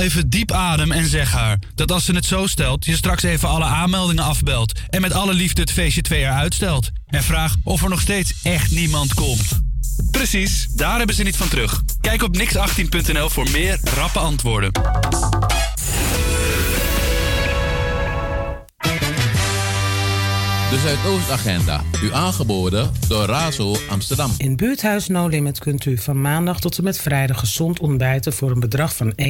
even 0.00 0.30
diep 0.30 0.52
adem 0.52 0.92
en 0.92 1.06
zeg 1.06 1.32
haar 1.32 1.58
dat 1.74 1.92
als 1.92 2.04
ze 2.04 2.14
het 2.14 2.24
zo 2.24 2.46
stelt, 2.46 2.84
je 2.84 2.96
straks 2.96 3.22
even 3.22 3.48
alle 3.48 3.64
aanmeldingen 3.64 4.24
afbelt 4.24 4.72
en 4.88 5.00
met 5.00 5.12
alle 5.12 5.34
liefde 5.34 5.60
het 5.60 5.72
feestje 5.72 6.02
twee 6.02 6.20
jaar 6.20 6.38
uitstelt. 6.38 6.90
En 7.06 7.22
vraag 7.22 7.54
of 7.64 7.82
er 7.82 7.88
nog 7.88 8.00
steeds 8.00 8.32
echt 8.42 8.70
niemand 8.70 9.14
komt. 9.14 9.60
Precies, 10.10 10.66
daar 10.70 10.98
hebben 10.98 11.16
ze 11.16 11.22
niet 11.22 11.36
van 11.36 11.48
terug. 11.48 11.82
Kijk 12.00 12.22
op 12.22 12.36
nix18.nl 12.36 13.28
voor 13.28 13.50
meer 13.50 13.78
rappe 13.82 14.18
antwoorden. 14.18 14.70
De 20.70 20.78
Zuidoostagenda. 20.78 21.82
U 22.02 22.12
aangeboden 22.12 22.90
door 23.08 23.24
Razo 23.24 23.76
Amsterdam. 23.88 24.30
In 24.36 24.56
buurthuis 24.56 25.06
No 25.06 25.26
Limit 25.26 25.58
kunt 25.58 25.84
u 25.84 25.98
van 25.98 26.20
maandag 26.20 26.60
tot 26.60 26.78
en 26.78 26.84
met 26.84 26.98
vrijdag 26.98 27.38
gezond 27.38 27.80
ontbijten 27.80 28.32
voor 28.32 28.50
een 28.50 28.60
bedrag 28.60 28.96
van 28.96 29.12
1,50. 29.22 29.28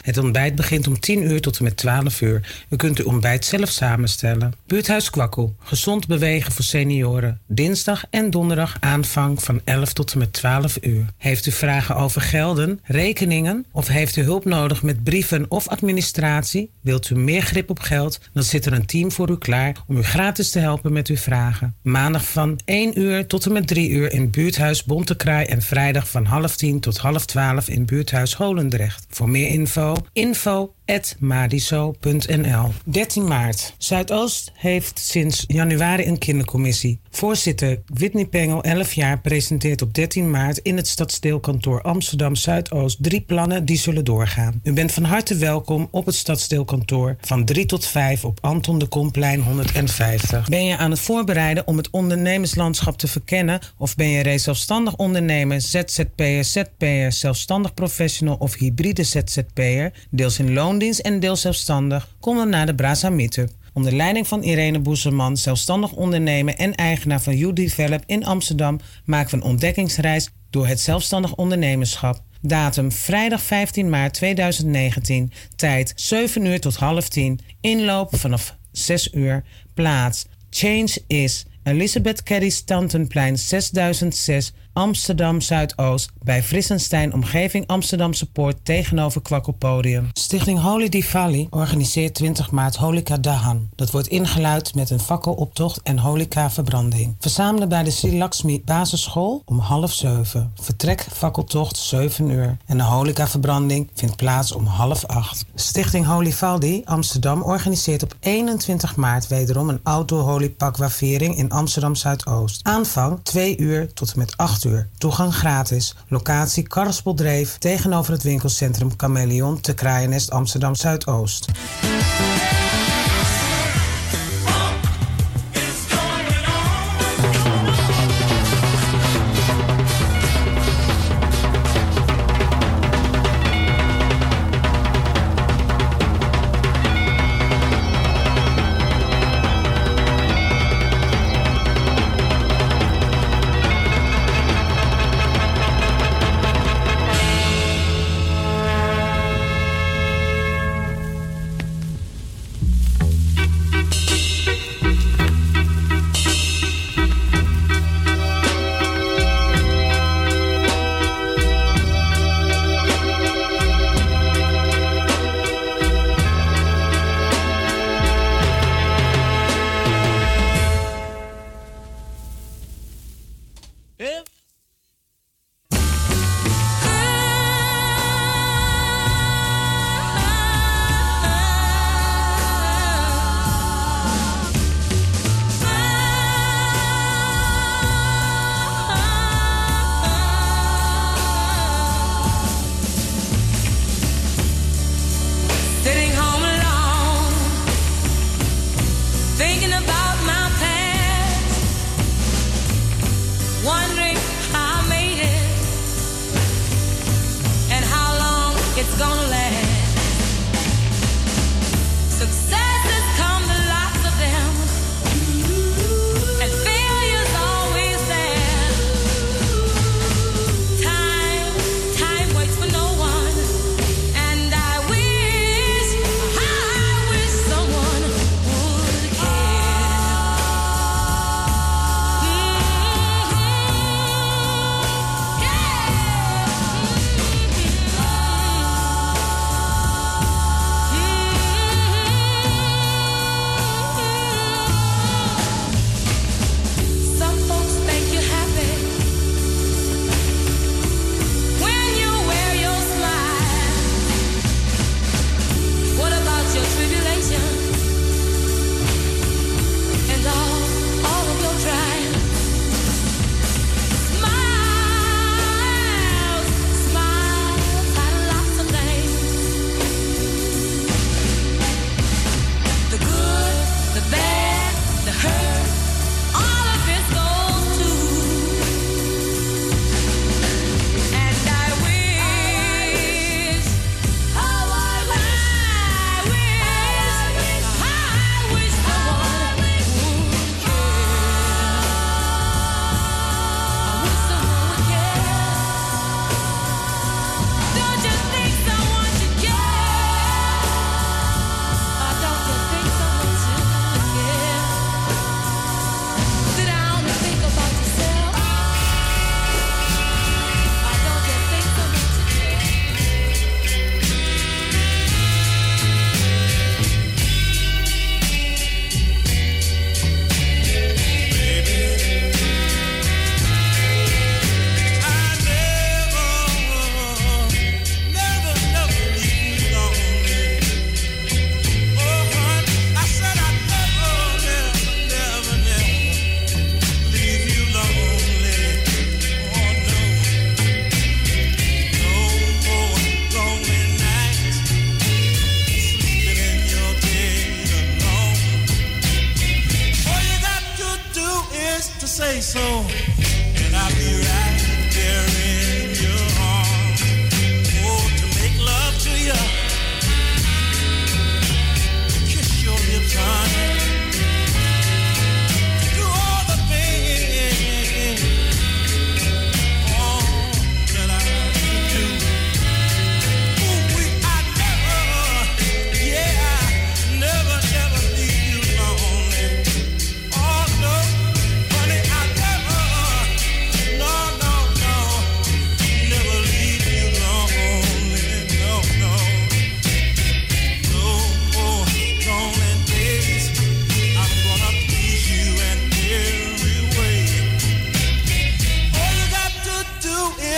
Het 0.00 0.18
ontbijt 0.18 0.54
begint 0.54 0.86
om 0.86 1.00
10 1.00 1.30
uur 1.30 1.40
tot 1.40 1.58
en 1.58 1.64
met 1.64 1.76
12 1.76 2.20
uur. 2.20 2.64
U 2.68 2.76
kunt 2.76 2.98
uw 2.98 3.06
ontbijt 3.06 3.44
zelf 3.44 3.68
samenstellen. 3.68 4.54
Buurthuis 4.66 5.10
Kwakkel. 5.10 5.54
Gezond 5.58 6.06
bewegen 6.06 6.52
voor 6.52 6.64
senioren. 6.64 7.40
Dinsdag 7.46 8.04
en 8.10 8.30
donderdag 8.30 8.76
aanvang 8.80 9.42
van 9.42 9.60
11 9.64 9.92
tot 9.92 10.12
en 10.12 10.18
met 10.18 10.32
12 10.32 10.78
uur. 10.80 11.04
Heeft 11.18 11.46
u 11.46 11.52
vragen 11.52 11.96
over 11.96 12.20
gelden, 12.20 12.80
rekeningen 12.82 13.66
of 13.72 13.86
heeft 13.86 14.16
u 14.16 14.22
hulp 14.22 14.44
nodig 14.44 14.82
met 14.82 15.04
brieven 15.04 15.46
of 15.48 15.68
administratie? 15.68 16.70
Wilt 16.80 17.10
u 17.10 17.14
meer 17.16 17.42
grip 17.42 17.70
op 17.70 17.78
geld? 17.78 18.20
Dan 18.32 18.42
zit 18.42 18.66
er 18.66 18.72
een 18.72 18.86
team 18.86 19.12
voor 19.12 19.30
u 19.30 19.38
klaar 19.38 19.76
om 19.86 19.96
u 19.96 20.02
gratis 20.02 20.42
te 20.50 20.58
helpen 20.58 20.92
met 20.92 21.08
uw 21.08 21.16
vragen. 21.16 21.74
Maandag 21.82 22.24
van 22.24 22.60
1 22.64 23.00
uur 23.00 23.26
tot 23.26 23.46
en 23.46 23.52
met 23.52 23.66
3 23.66 23.90
uur 23.90 24.12
in 24.12 24.30
buurthuis 24.30 24.84
Bontekraai 24.84 25.46
en 25.46 25.62
vrijdag 25.62 26.08
van 26.08 26.24
half 26.24 26.56
10 26.56 26.80
tot 26.80 26.98
half 26.98 27.26
12 27.26 27.68
in 27.68 27.84
buurthuis 27.84 28.34
Holendrecht. 28.34 29.06
Voor 29.08 29.28
meer 29.28 29.48
info, 29.48 29.96
info 30.12 30.74
madiso.nl 31.18 32.72
13 32.84 33.24
maart. 33.24 33.74
Zuidoost 33.78 34.52
heeft 34.54 34.98
sinds 34.98 35.44
januari 35.46 36.06
een 36.06 36.18
kindercommissie. 36.18 36.98
Voorzitter 37.10 37.82
Whitney 37.86 38.26
Pengel, 38.26 38.62
11 38.62 38.92
jaar, 38.92 39.20
presenteert 39.20 39.82
op 39.82 39.94
13 39.94 40.30
maart 40.30 40.58
in 40.58 40.76
het 40.76 40.88
stadsdeelkantoor 40.88 41.82
Amsterdam 41.82 42.34
Zuidoost 42.34 43.02
drie 43.02 43.20
plannen 43.20 43.64
die 43.64 43.78
zullen 43.78 44.04
doorgaan. 44.04 44.60
U 44.62 44.72
bent 44.72 44.92
van 44.92 45.04
harte 45.04 45.36
welkom 45.36 45.88
op 45.90 46.06
het 46.06 46.14
stadsdeelkantoor 46.14 47.16
van 47.20 47.44
3 47.44 47.66
tot 47.66 47.86
5 47.86 48.24
op 48.24 48.38
Anton 48.40 48.78
de 48.78 48.86
Komplein 48.86 49.40
150. 49.40 50.48
Ben 50.48 50.64
je 50.64 50.76
aan 50.76 50.90
het 50.90 51.00
voorbereiden 51.00 51.66
om 51.66 51.76
het 51.76 51.90
ondernemerslandschap 51.90 52.98
te 52.98 53.08
verkennen 53.08 53.60
of 53.76 53.94
ben 53.96 54.08
je 54.08 54.22
reeds 54.22 54.44
zelfstandig 54.44 54.96
ondernemer, 54.96 55.60
ZZP'er, 55.60 56.44
ZP'er, 56.44 57.12
zelfstandig 57.12 57.74
professional 57.74 58.36
of 58.36 58.54
hybride 58.54 59.02
ZZP'er, 59.02 59.92
deels 60.10 60.38
in 60.38 60.52
loon 60.52 60.73
loondienst 60.74 61.00
en 61.00 61.20
deels 61.20 61.40
zelfstandig, 61.40 62.08
kom 62.20 62.36
dan 62.36 62.48
naar 62.48 62.66
de 62.66 62.74
Brasa 62.74 63.10
Meetup. 63.10 63.50
Onder 63.72 63.92
leiding 63.92 64.28
van 64.28 64.42
Irene 64.42 64.78
Boeserman, 64.78 65.36
zelfstandig 65.36 65.92
ondernemer 65.92 66.54
en 66.54 66.74
eigenaar 66.74 67.20
van 67.20 67.36
You 67.36 67.52
Develop 67.52 68.02
in 68.06 68.24
Amsterdam, 68.24 68.80
maken 69.04 69.30
we 69.30 69.36
een 69.36 69.50
ontdekkingsreis 69.50 70.30
door 70.50 70.66
het 70.66 70.80
zelfstandig 70.80 71.34
ondernemerschap. 71.34 72.20
Datum 72.40 72.92
vrijdag 72.92 73.42
15 73.42 73.88
maart 73.90 74.14
2019. 74.14 75.32
Tijd 75.56 75.92
7 75.96 76.44
uur 76.44 76.60
tot 76.60 76.76
half 76.76 77.08
10. 77.08 77.40
Inloop 77.60 78.16
vanaf 78.16 78.56
6 78.72 79.12
uur. 79.12 79.44
Plaats 79.74 80.26
Change 80.50 81.02
is 81.06 81.46
Elizabeth 81.62 82.22
Carey 82.22 82.48
Stantonplein 82.48 83.38
6006 83.38 84.52
Amsterdam 84.74 85.40
Zuidoost 85.40 86.10
bij 86.22 86.42
Frissenstein 86.42 87.12
Omgeving 87.12 87.66
Amsterdamse 87.66 88.30
Poort 88.30 88.56
tegenover 88.62 89.22
Kwakkelpodium. 89.22 90.08
Stichting 90.12 90.60
Holy 90.60 90.88
Diwali 90.88 91.46
organiseert 91.50 92.14
20 92.14 92.50
maart 92.50 92.76
Holika 92.76 93.16
Dahan. 93.16 93.68
Dat 93.74 93.90
wordt 93.90 94.06
ingeluid 94.06 94.74
met 94.74 94.90
een 94.90 95.00
fakkeloptocht 95.00 95.82
en 95.82 95.98
holika 95.98 96.50
verbranding. 96.50 97.16
Verzamelen 97.18 97.68
bij 97.68 97.82
de 97.82 97.90
Sri 97.90 98.18
Lakshmi 98.18 98.62
basisschool 98.64 99.42
om 99.44 99.58
half 99.58 99.92
zeven. 99.92 100.52
Vertrek 100.60 101.06
fakkeltocht 101.12 101.76
7 101.76 102.30
uur. 102.30 102.56
En 102.66 102.76
de 102.76 102.84
holika 102.84 103.28
verbranding 103.28 103.90
vindt 103.94 104.16
plaats 104.16 104.52
om 104.52 104.66
half 104.66 105.04
acht. 105.04 105.44
Stichting 105.54 106.06
Holy 106.06 106.32
Valdi 106.32 106.82
Amsterdam 106.84 107.42
organiseert 107.42 108.02
op 108.02 108.14
21 108.20 108.96
maart 108.96 109.26
wederom 109.26 109.68
een 109.68 109.80
outdoor 109.82 110.22
holy 110.22 110.50
pakwa-viering 110.50 111.36
in 111.36 111.50
Amsterdam 111.50 111.94
Zuidoost. 111.94 112.60
Aanvang 112.62 113.20
2 113.22 113.58
uur 113.58 113.92
tot 113.92 114.12
en 114.12 114.18
met 114.18 114.36
8 114.36 114.62
Toegang 114.98 115.34
gratis. 115.34 115.94
Locatie 116.08 116.62
Karrespoldreef 116.62 117.58
tegenover 117.58 118.12
het 118.12 118.22
winkelcentrum 118.22 118.90
Chameleon 118.96 119.60
te 119.60 119.74
Kraaiennest 119.74 120.30
Amsterdam 120.30 120.74
Zuidoost. 120.74 121.48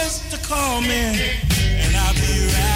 just 0.07 0.31
to 0.31 0.39
call 0.49 0.81
me, 0.83 1.35
and 1.83 1.97
I'll 1.97 2.15
be 2.15 2.47
right. 2.55 2.76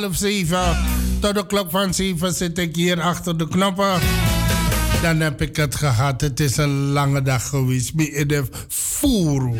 half 0.00 0.16
zeven 0.16 0.76
tot 1.20 1.34
de 1.34 1.46
klok 1.46 1.70
van 1.70 1.94
zeven 1.94 2.34
zit 2.34 2.58
ik 2.58 2.76
hier 2.76 3.00
achter 3.00 3.38
de 3.38 3.48
knoppen. 3.48 4.00
Dan 5.02 5.20
heb 5.20 5.42
ik 5.42 5.56
het 5.56 5.74
gehad. 5.74 6.20
Het 6.20 6.40
is 6.40 6.56
een 6.56 6.92
lange 6.92 7.22
dag 7.22 7.48
geweest. 7.48 7.92
in 7.94 8.28
de 8.28 8.44
voer. 8.68 9.52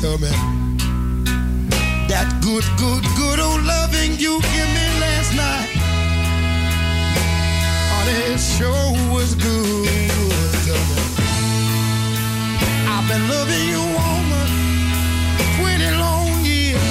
Tell 0.00 0.18
me 0.18 0.30
that 2.08 2.28
good, 2.44 2.64
good, 2.76 3.04
good 3.16 3.40
old 3.40 3.62
loving 3.64 4.18
you 4.18 4.40
gave 4.42 4.68
me 4.76 4.86
last 5.00 5.32
night. 5.34 5.70
Oh, 7.92 8.04
this 8.04 8.58
show 8.58 9.12
was 9.12 9.34
good. 9.34 10.15
loving 13.28 13.68
you, 13.68 13.82
woman, 13.98 14.48
20 15.58 15.90
long 16.02 16.44
years. 16.44 16.82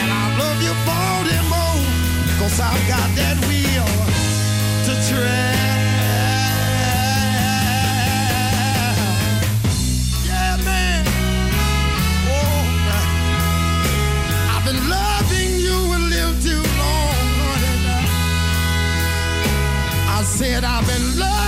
And 0.00 0.10
I 0.10 0.24
love 0.40 0.58
you 0.66 0.74
40 0.86 1.48
more, 1.52 1.82
cause 2.38 2.58
I've 2.60 2.84
got 2.88 3.08
that 3.20 3.36
wheel 3.46 3.88
to. 4.86 4.92
Yeah, 10.26 10.56
man. 10.66 11.04
Oh, 12.36 12.62
I've 14.54 14.64
been 14.64 14.82
loving 14.88 15.52
you 15.66 15.78
too 16.46 16.62
long. 16.80 17.18
I 20.08 20.22
said 20.24 20.64
I've 20.64 20.86
been 20.86 21.18
loving 21.18 21.39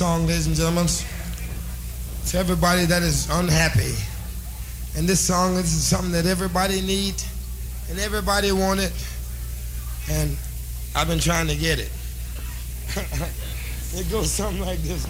song, 0.00 0.26
ladies 0.26 0.46
and 0.46 0.56
gentlemen, 0.56 0.86
to 2.26 2.38
everybody 2.38 2.86
that 2.86 3.02
is 3.02 3.28
unhappy. 3.28 3.92
And 4.96 5.06
this 5.06 5.20
song 5.20 5.56
this 5.56 5.74
is 5.74 5.84
something 5.84 6.10
that 6.12 6.24
everybody 6.24 6.80
needs 6.80 7.28
and 7.90 7.98
everybody 7.98 8.50
want 8.50 8.80
it. 8.80 8.94
And 10.10 10.38
I've 10.96 11.06
been 11.06 11.18
trying 11.18 11.48
to 11.48 11.54
get 11.54 11.78
it. 11.78 11.90
it 13.94 14.10
goes 14.10 14.30
something 14.30 14.64
like 14.64 14.78
this. 14.78 15.04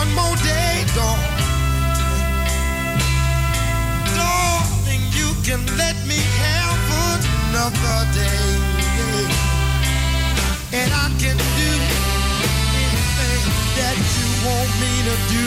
One 0.00 0.14
more 0.14 0.36
day, 0.36 0.84
darling. 0.96 1.36
Darling, 4.16 5.04
you 5.18 5.28
can 5.46 5.60
let 5.76 5.96
me 6.10 6.20
have 6.44 6.80
another 7.12 7.98
day. 8.20 8.48
And 10.80 10.90
I 11.04 11.08
can 11.22 11.36
do 11.60 11.72
anything 12.48 13.44
that 13.78 13.96
you 14.16 14.26
want 14.46 14.70
me 14.82 14.92
to 15.08 15.16
do. 15.36 15.46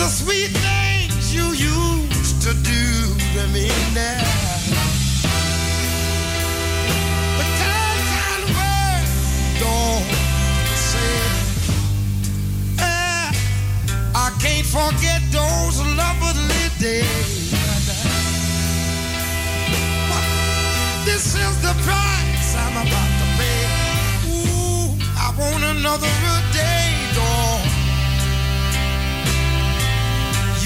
The 0.00 0.08
sweet 0.20 0.52
things 0.66 1.34
you 1.34 1.46
used 1.74 2.36
to 2.46 2.52
do 2.72 2.84
to 3.34 3.42
me 3.54 3.66
now. 3.94 4.22
The 7.38 7.46
kind, 7.62 8.02
kind 8.14 8.44
words 8.58 9.12
don't 9.62 10.23
forget 14.74 15.22
those 15.30 15.78
lovely 15.94 16.66
days. 16.80 17.54
This 21.04 21.36
is 21.36 21.54
the 21.62 21.74
price 21.86 22.48
I'm 22.58 22.76
about 22.82 23.10
to 23.20 23.26
pay. 23.38 23.62
Ooh, 24.34 24.90
I 25.24 25.30
want 25.38 25.62
another 25.62 26.14
day, 26.50 26.90
dog. 27.14 27.62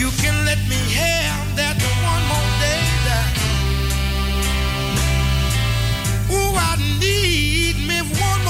You 0.00 0.08
can 0.22 0.36
let 0.46 0.60
me 0.72 0.80
have 0.96 1.44
that 1.60 1.76
one 2.12 2.24
more 2.32 2.50
day. 2.64 2.84
That, 3.08 3.32
ooh, 6.32 6.54
I 6.70 6.72
need 7.04 7.76
me 7.86 7.98
one 8.28 8.47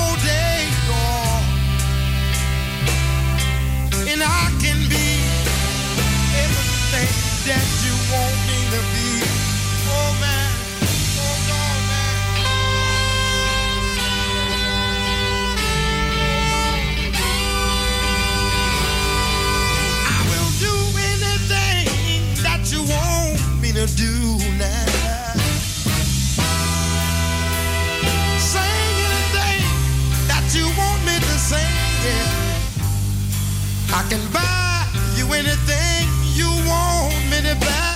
can 34.08 34.32
buy 34.32 34.86
you 35.16 35.26
anything 35.34 36.08
you 36.32 36.48
want 36.64 37.12
me 37.28 37.38
to 37.44 37.54
buy. 37.60 37.92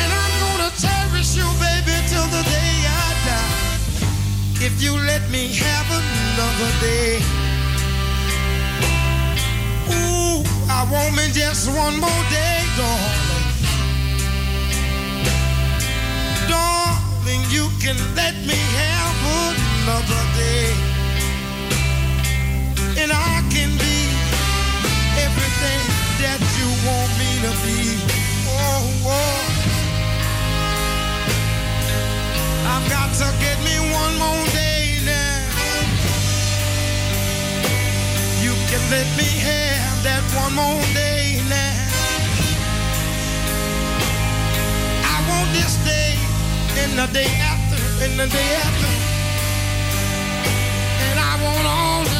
And 0.00 0.10
I'm 0.20 0.34
gonna 0.42 0.70
cherish 0.74 1.36
you, 1.38 1.46
baby, 1.62 1.94
till 2.10 2.26
the 2.26 2.42
day 2.50 2.74
I 3.02 3.06
die. 3.28 4.66
If 4.66 4.82
you 4.82 4.96
let 4.98 5.22
me 5.30 5.54
have 5.62 5.88
another 6.02 6.70
day. 6.80 7.22
Ooh, 9.94 10.42
I 10.68 10.80
want 10.90 11.14
me 11.14 11.30
just 11.30 11.68
one 11.68 12.00
more 12.00 12.24
day, 12.34 12.58
darling. 12.76 13.46
Darling, 16.50 17.42
you 17.48 17.70
can 17.78 17.98
let 18.16 18.34
me 18.42 18.58
have 18.82 19.18
another 19.38 20.22
day. 20.34 20.89
And 23.02 23.12
I 23.12 23.40
can 23.48 23.70
be 23.80 23.98
everything 25.24 25.80
that 26.20 26.40
you 26.60 26.68
want 26.84 27.10
me 27.16 27.30
to 27.48 27.52
be. 27.64 27.96
Oh, 28.44 29.08
oh. 29.08 29.40
I've 32.68 32.86
got 32.92 33.08
to 33.24 33.28
get 33.40 33.56
me 33.64 33.80
one 33.88 34.14
more 34.20 34.44
day 34.52 35.00
now. 35.08 35.40
You 38.44 38.52
can 38.68 38.82
let 38.92 39.08
me 39.16 39.30
have 39.48 39.96
that 40.04 40.24
one 40.36 40.52
more 40.60 40.84
day 40.92 41.40
now. 41.48 41.88
I 45.08 45.16
want 45.24 45.48
this 45.56 45.72
day 45.88 46.20
and 46.84 46.92
the 47.00 47.08
day 47.16 47.32
after 47.48 47.80
and 48.04 48.12
the 48.20 48.28
day 48.28 48.50
after. 48.60 48.92
And 51.08 51.16
I 51.18 51.32
want 51.42 51.66
all 51.66 52.19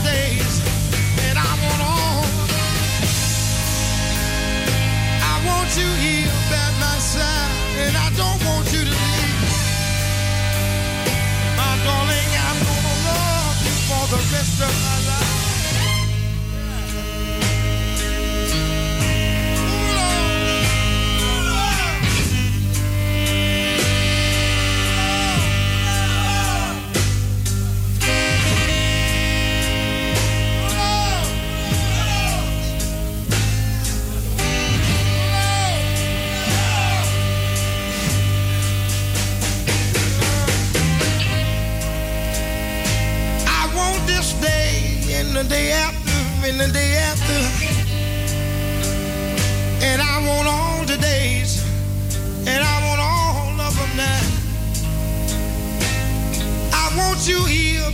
you 5.76 5.86
here 6.02 6.32
by 6.50 6.68
my 6.80 6.98
side. 6.98 7.50
And 7.78 7.96
I 7.96 8.08
don't 8.16 8.40
want 8.46 8.66
you 8.72 8.82
to 8.82 8.90
leave. 8.90 9.40
My 11.56 11.72
darling, 11.84 12.30
I'm 12.46 12.58
gonna 12.68 12.96
love 13.06 13.58
you 13.66 13.76
for 13.88 14.04
the 14.14 14.20
rest 14.34 14.62
of 14.62 14.72
my 14.84 14.89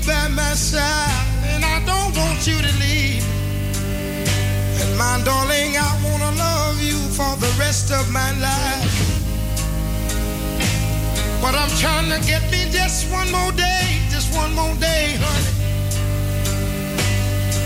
by 0.05 0.29
my 0.29 0.55
side 0.55 1.27
and 1.53 1.65
I 1.65 1.79
don't 1.87 2.13
want 2.17 2.47
you 2.47 2.59
to 2.59 2.73
leave. 2.83 3.25
And 4.81 4.99
my 4.99 5.23
darling, 5.25 5.77
I 5.77 5.91
want 6.05 6.23
to 6.23 6.33
love 6.37 6.83
you 6.83 6.99
for 7.15 7.33
the 7.39 7.53
rest 7.59 7.93
of 7.93 8.11
my 8.11 8.31
life. 8.41 8.95
But 11.41 11.55
I'm 11.55 11.71
trying 11.79 12.11
to 12.11 12.19
get 12.27 12.43
me 12.51 12.69
just 12.71 13.11
one 13.13 13.31
more 13.31 13.53
day, 13.53 14.03
just 14.11 14.35
one 14.35 14.53
more 14.55 14.75
day, 14.77 15.17
honey. 15.19 15.55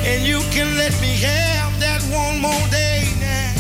And 0.04 0.22
you 0.26 0.40
can 0.50 0.76
let 0.76 0.92
me 1.00 1.12
have 1.24 1.72
that 1.80 2.02
one 2.12 2.40
more 2.40 2.66
day 2.70 3.08
now. 3.18 3.54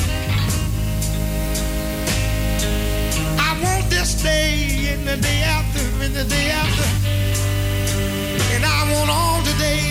I 3.38 3.50
want 3.62 3.88
this 3.90 4.22
day 4.22 4.92
and 4.92 5.06
the 5.06 5.16
day 5.16 5.42
after 5.42 5.80
and 6.04 6.14
the 6.14 6.24
day 6.24 6.50
after. 6.50 6.99
And 8.92 9.08
I 9.08 9.30
want 9.30 9.89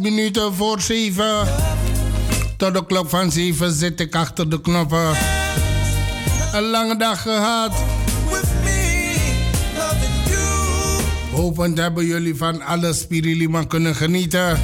minuten 0.00 0.54
voor 0.54 0.80
zeven. 0.80 1.48
Tot 2.56 2.74
de 2.74 2.86
klok 2.86 3.08
van 3.08 3.30
zeven 3.30 3.72
zit 3.72 4.00
ik 4.00 4.14
achter 4.14 4.50
de 4.50 4.60
knoppen. 4.60 5.16
Een 6.52 6.62
lange 6.70 6.96
dag 6.96 7.22
gehad. 7.22 7.72
Hopend 11.32 11.78
hebben 11.78 12.06
jullie 12.06 12.36
van 12.36 12.62
alle 12.62 12.92
spirulima 12.92 13.64
kunnen 13.64 13.94
genieten. 13.94 14.58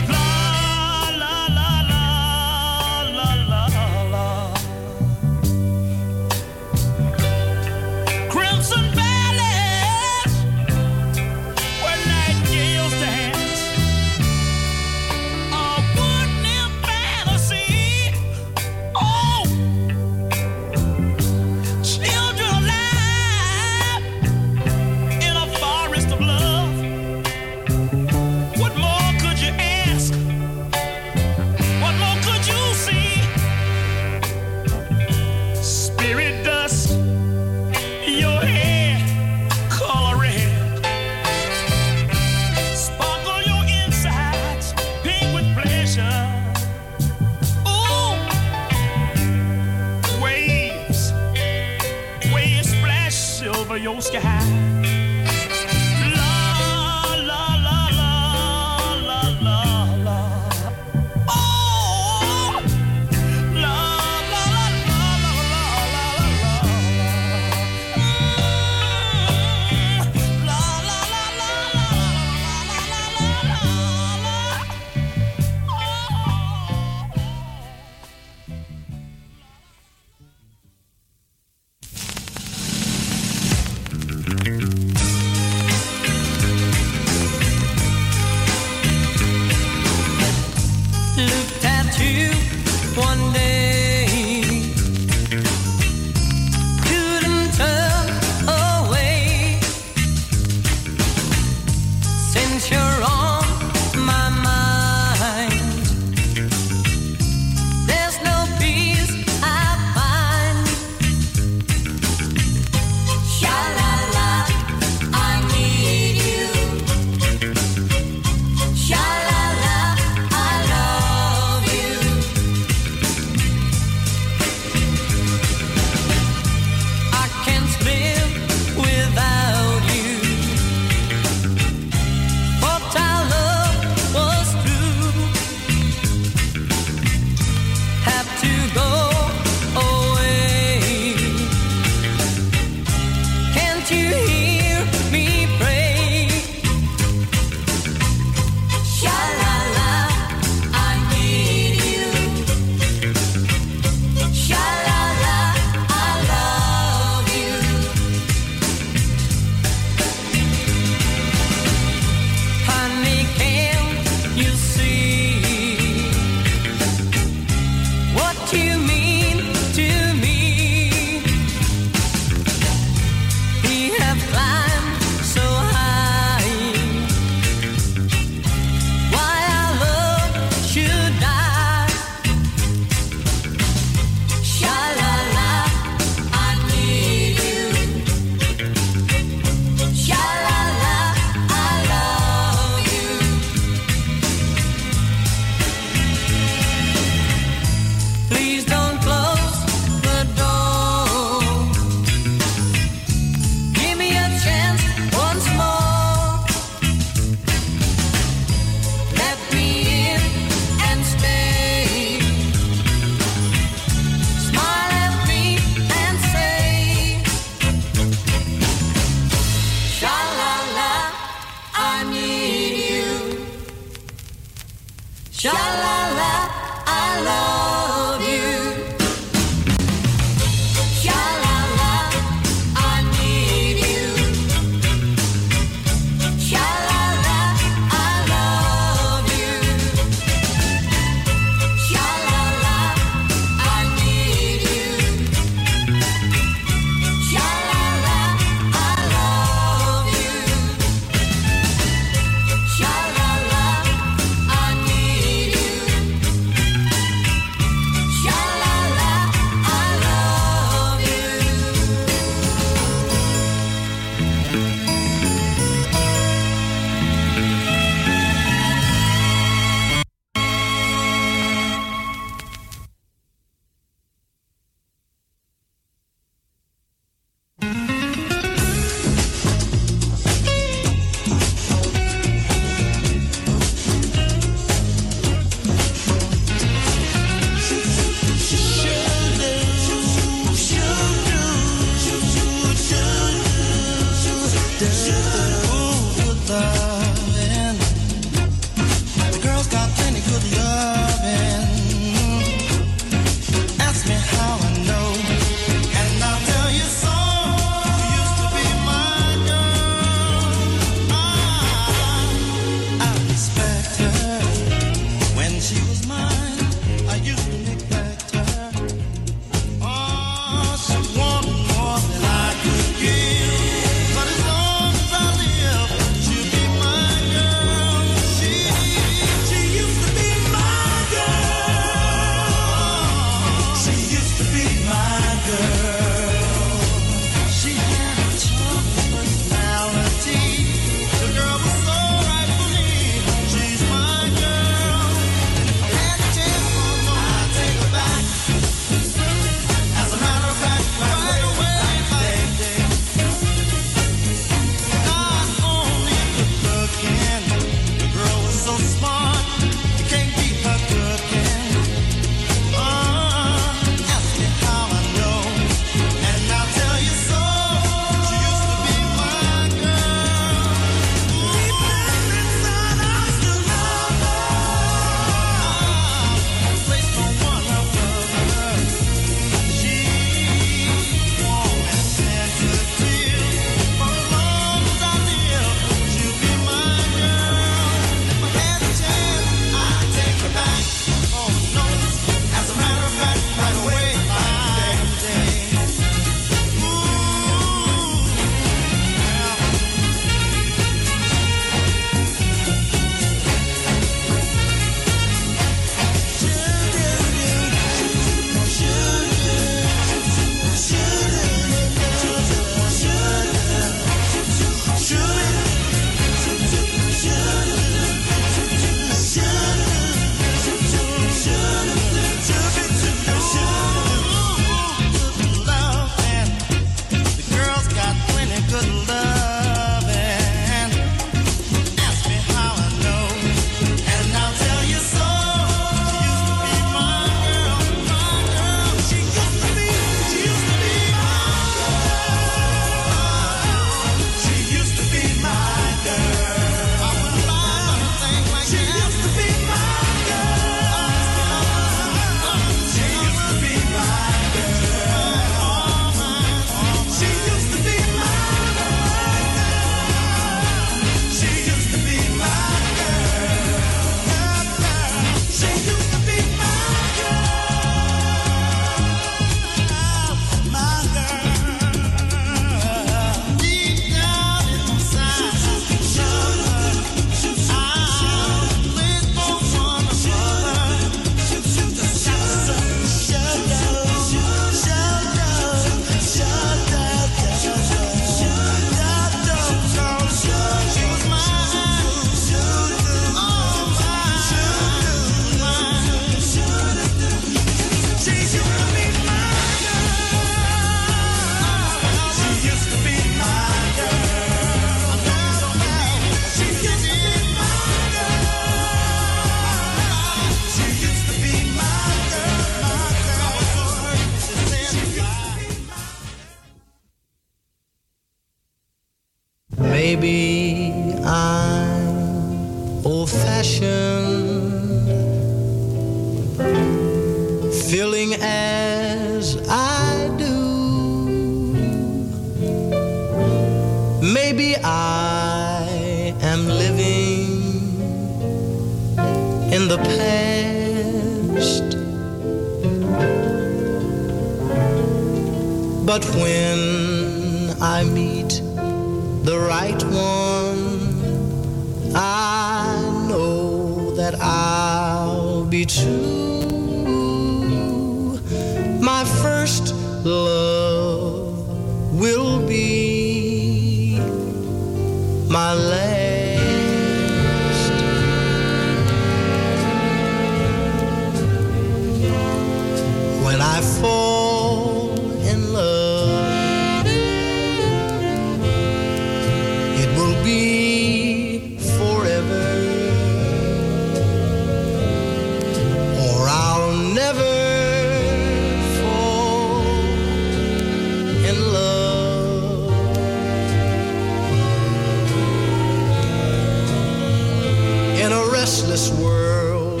restless 598.62 599.10
world 599.18 600.00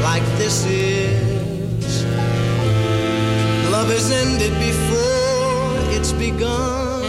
like 0.00 0.24
this 0.38 0.64
is. 0.64 2.02
Love 3.70 3.90
has 3.90 4.10
ended 4.10 4.54
before 4.68 5.74
it's 5.94 6.12
begun, 6.12 7.04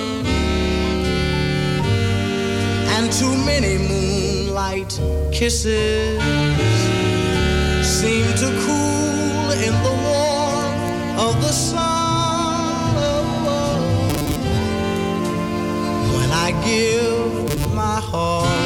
and 2.95 3.09
too 3.13 3.33
many 3.45 3.77
moonlight 3.91 4.91
kisses 5.31 6.19
seem 7.81 8.25
to 8.43 8.49
cool 8.65 9.47
in 9.67 9.73
the 9.87 9.95
warmth 10.07 11.27
of 11.27 11.33
the 11.45 11.53
sun. 11.53 12.93
When 16.13 16.29
I 16.45 16.49
give 16.67 17.73
my 17.73 18.01
heart. 18.11 18.58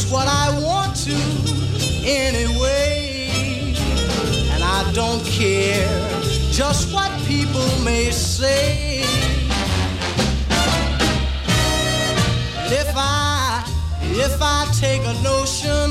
just 0.00 0.12
what 0.12 0.28
I 0.28 0.56
want 0.60 0.94
to 1.06 1.16
anyway. 2.06 3.30
And 4.52 4.62
I 4.62 4.88
don't 4.92 5.24
care 5.24 5.88
just 6.52 6.92
what 6.94 7.10
people 7.26 7.66
may 7.82 8.12
say. 8.12 9.00
If 12.70 12.92
I, 12.94 13.64
if 14.02 14.38
I 14.40 14.68
take 14.78 15.02
a 15.02 15.14
notion 15.24 15.88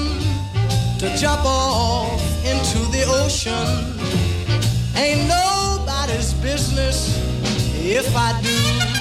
to 0.99 1.17
jump 1.17 1.43
off 1.43 2.21
into 2.45 2.79
the 2.95 3.03
ocean, 3.23 3.75
ain't 4.95 5.27
nobody's 5.27 6.33
business 6.35 7.17
if 7.83 8.15
I 8.15 8.41
do. 8.41 8.96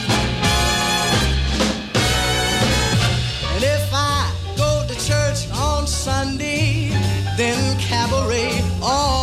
all. 8.87 9.16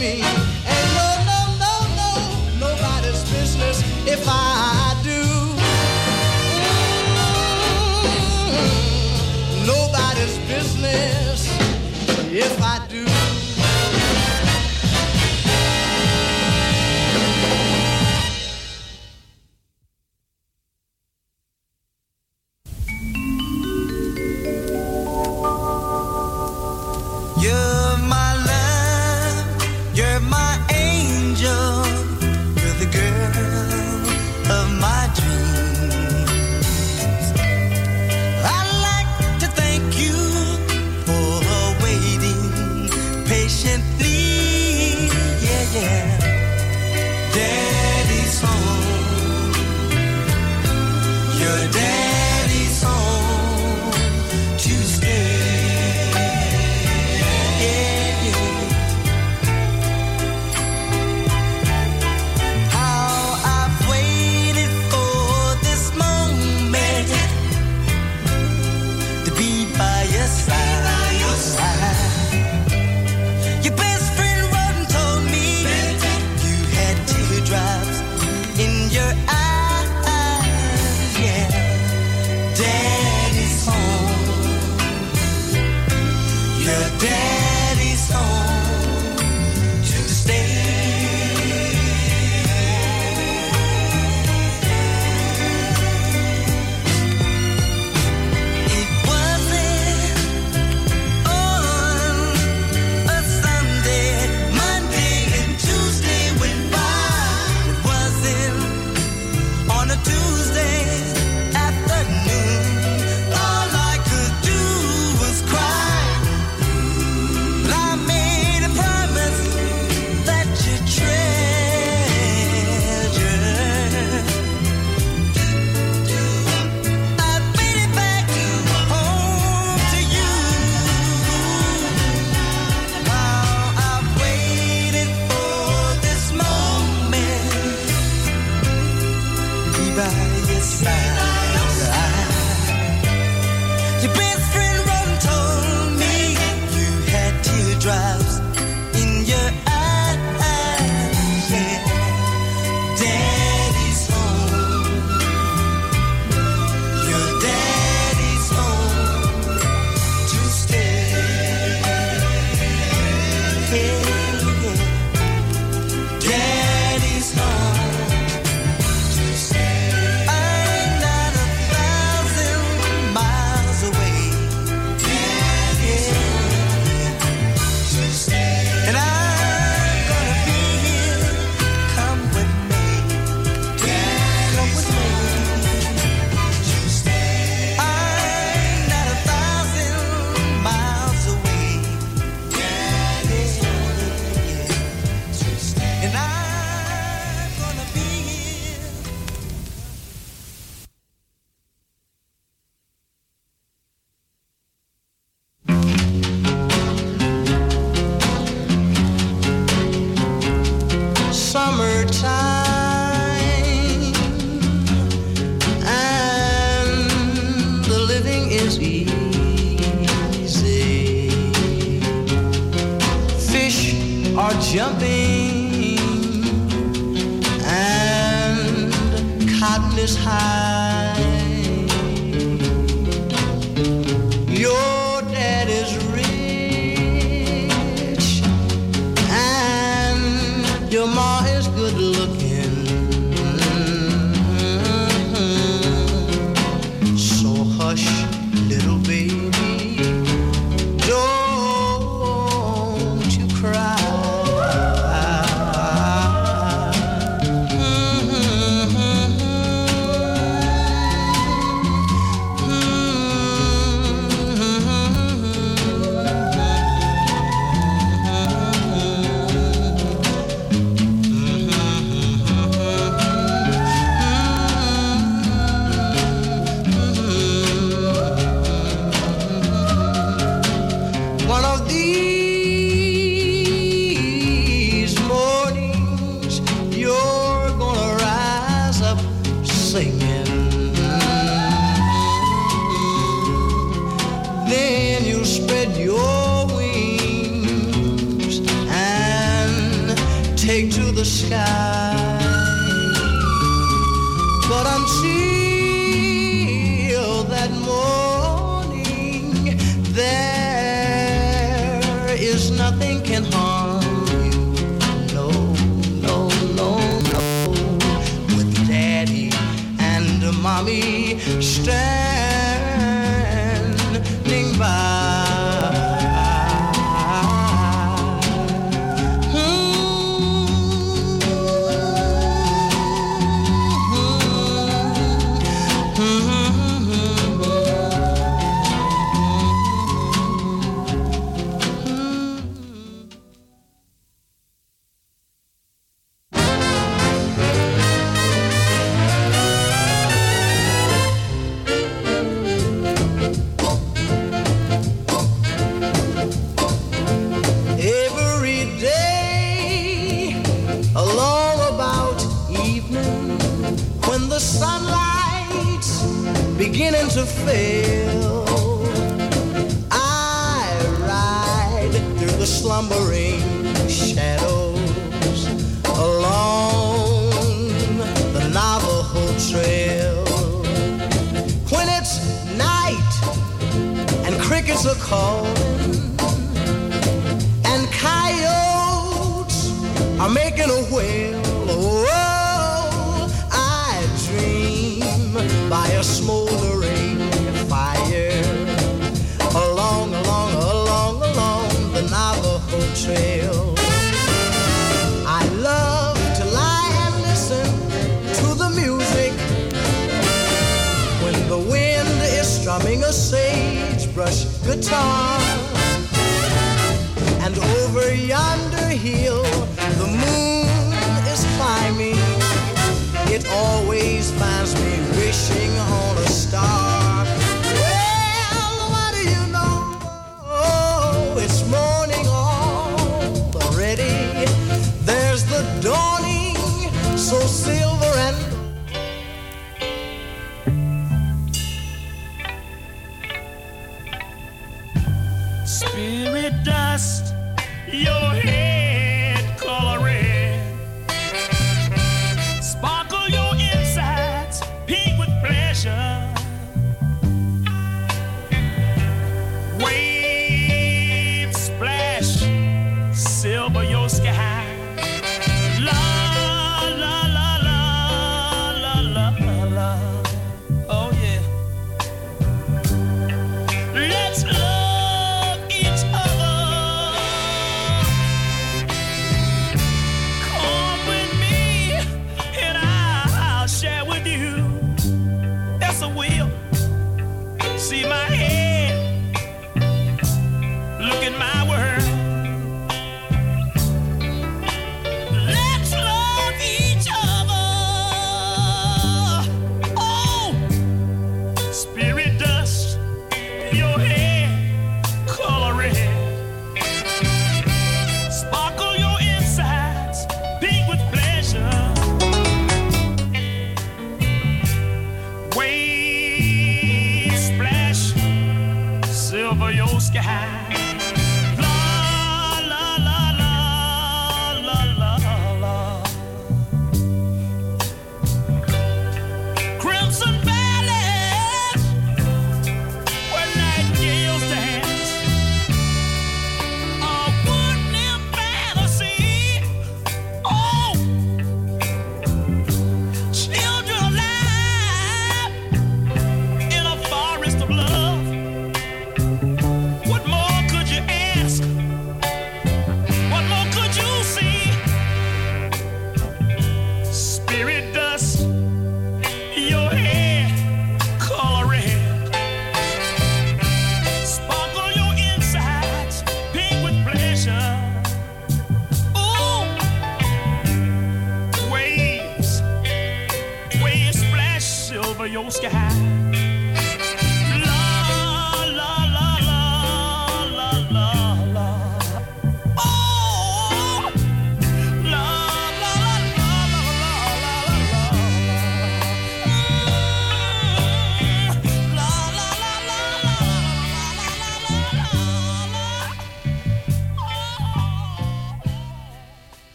me. 0.00 0.39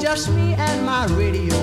Just 0.00 0.30
me 0.30 0.54
and 0.54 0.84
my 0.84 1.06
radio. 1.06 1.56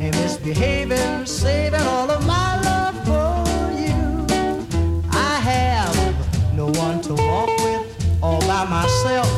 And 0.00 0.14
misbehaving, 0.16 1.26
saving 1.26 1.80
all 1.80 2.10
of 2.10 2.26
my 2.26 2.60
love 2.62 2.96
for 3.04 3.72
you. 3.72 4.26
I 5.10 5.34
have 5.50 6.54
no 6.54 6.66
one 6.66 7.00
to 7.02 7.14
walk 7.14 7.50
with 7.64 8.20
all 8.22 8.40
by 8.40 8.64
myself. 8.64 9.30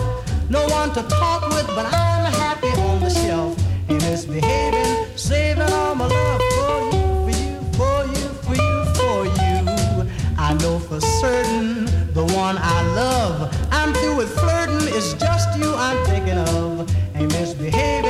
No 0.49 0.67
one 0.69 0.93
to 0.95 1.03
talk 1.05 1.49
with, 1.49 1.67
but 1.69 1.87
I'm 1.87 2.33
happy 2.33 2.69
on 2.69 3.01
the 3.01 3.11
shelf. 3.11 3.57
Ain't 3.89 4.03
misbehaving, 4.03 5.17
saving 5.17 5.71
all 5.73 5.95
my 5.95 6.07
love 6.07 6.43
for 6.57 6.75
you, 6.93 7.51
for 7.79 8.05
you, 8.15 8.29
for 8.47 8.55
you, 8.55 8.85
for 8.97 9.25
you, 9.25 9.25
for 9.25 9.25
you. 9.25 10.11
I 10.39 10.55
know 10.61 10.79
for 10.79 11.01
certain 11.01 11.87
the 12.13 12.25
one 12.25 12.59
I 12.59 12.83
love. 12.95 13.57
I'm 13.71 13.95
through 13.95 14.17
with 14.17 14.39
flirting, 14.39 14.89
it's 14.89 15.15
just 15.15 15.59
you 15.59 15.73
I'm 15.75 16.05
thinking 16.07 16.39
of. 16.39 16.91
And 17.15 17.33
misbehaving, 17.33 18.02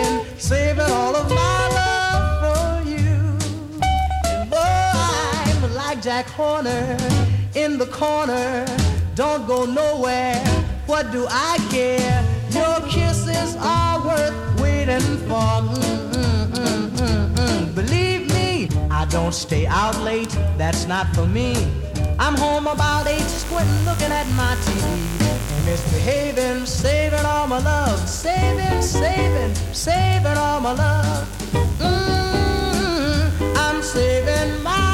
corner, 6.23 6.97
in 7.55 7.79
the 7.79 7.87
corner, 7.87 8.67
don't 9.15 9.47
go 9.47 9.65
nowhere. 9.65 10.39
What 10.87 11.13
do 11.13 11.27
I 11.29 11.59
care? 11.71 12.25
Your 12.51 12.81
kisses 12.89 13.57
are 13.59 14.05
worth 14.05 14.61
waiting 14.61 15.01
for. 15.29 15.51
Mm 15.63 16.13
mm, 16.13 16.47
mm, 16.53 16.89
mm, 16.91 17.35
mm, 17.35 17.75
Believe 17.75 18.29
me, 18.35 18.69
I 18.91 19.05
don't 19.07 19.35
stay 19.35 19.67
out 19.67 19.99
late, 20.03 20.31
that's 20.57 20.87
not 20.87 21.07
for 21.15 21.27
me. 21.27 21.55
I'm 22.19 22.37
home 22.37 22.67
about 22.67 23.07
eight, 23.07 23.29
squinting, 23.43 23.85
looking 23.85 24.13
at 24.13 24.27
my 24.37 24.55
TV. 24.65 25.23
Misbehaving, 25.65 26.67
saving 26.67 27.25
all 27.25 27.47
my 27.47 27.59
love, 27.59 27.99
saving, 28.09 28.83
saving, 28.83 29.55
saving 29.73 30.37
all 30.37 30.61
my 30.61 30.73
love. 30.73 31.29
Mm, 31.79 33.57
I'm 33.57 33.83
saving 33.83 34.63
my 34.63 34.92